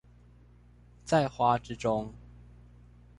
[1.05, 2.11] 在花之中